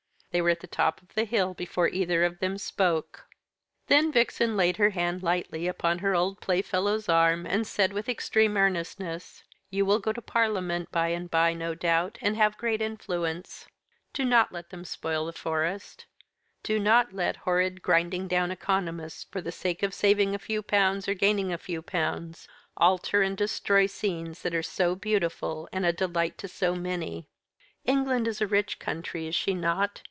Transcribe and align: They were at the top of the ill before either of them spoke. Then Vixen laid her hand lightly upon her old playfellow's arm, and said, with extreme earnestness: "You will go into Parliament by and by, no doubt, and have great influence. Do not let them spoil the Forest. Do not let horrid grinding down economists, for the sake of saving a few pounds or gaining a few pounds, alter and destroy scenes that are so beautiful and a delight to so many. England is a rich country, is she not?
They 0.31 0.41
were 0.41 0.49
at 0.51 0.61
the 0.61 0.65
top 0.67 1.01
of 1.01 1.13
the 1.13 1.27
ill 1.29 1.53
before 1.53 1.89
either 1.89 2.23
of 2.23 2.39
them 2.39 2.57
spoke. 2.57 3.27
Then 3.87 4.13
Vixen 4.13 4.55
laid 4.55 4.77
her 4.77 4.91
hand 4.91 5.21
lightly 5.21 5.67
upon 5.67 5.99
her 5.99 6.15
old 6.15 6.39
playfellow's 6.39 7.09
arm, 7.09 7.45
and 7.45 7.67
said, 7.67 7.91
with 7.91 8.07
extreme 8.07 8.55
earnestness: 8.55 9.43
"You 9.69 9.85
will 9.85 9.99
go 9.99 10.11
into 10.11 10.21
Parliament 10.21 10.89
by 10.89 11.09
and 11.09 11.29
by, 11.29 11.53
no 11.53 11.75
doubt, 11.75 12.17
and 12.21 12.37
have 12.37 12.55
great 12.55 12.81
influence. 12.81 13.67
Do 14.13 14.23
not 14.23 14.53
let 14.53 14.69
them 14.69 14.85
spoil 14.85 15.25
the 15.25 15.33
Forest. 15.33 16.05
Do 16.63 16.79
not 16.79 17.11
let 17.13 17.35
horrid 17.43 17.81
grinding 17.81 18.29
down 18.29 18.51
economists, 18.51 19.25
for 19.29 19.41
the 19.41 19.51
sake 19.51 19.83
of 19.83 19.93
saving 19.93 20.33
a 20.33 20.39
few 20.39 20.61
pounds 20.61 21.09
or 21.09 21.13
gaining 21.13 21.51
a 21.51 21.57
few 21.57 21.81
pounds, 21.81 22.47
alter 22.77 23.21
and 23.21 23.35
destroy 23.35 23.85
scenes 23.85 24.43
that 24.43 24.55
are 24.55 24.63
so 24.63 24.95
beautiful 24.95 25.67
and 25.73 25.85
a 25.85 25.91
delight 25.91 26.37
to 26.37 26.47
so 26.47 26.73
many. 26.73 27.27
England 27.83 28.29
is 28.29 28.39
a 28.39 28.47
rich 28.47 28.79
country, 28.79 29.27
is 29.27 29.35
she 29.35 29.53
not? 29.53 29.99